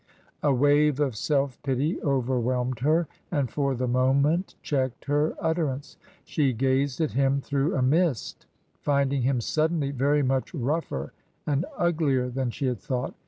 A 0.41 0.51
wave 0.51 0.99
of 0.99 1.15
self 1.15 1.61
pity 1.61 2.01
overwhelmed 2.01 2.79
her 2.79 3.07
and 3.29 3.51
for 3.51 3.75
the 3.75 3.87
mo 3.87 4.15
ment 4.15 4.55
checked 4.63 5.05
her 5.05 5.35
utterance. 5.39 5.95
She 6.25 6.53
gazed 6.53 6.99
at 7.01 7.11
him 7.11 7.39
through 7.39 7.75
a 7.75 7.83
mist, 7.83 8.47
finding 8.79 9.21
him 9.21 9.39
suddenly 9.41 9.91
very 9.91 10.23
much 10.23 10.55
rougher 10.55 11.13
and 11.45 11.67
uglier 11.77 12.29
than 12.29 12.49
she 12.49 12.65
had 12.65 12.79
thought. 12.79 13.13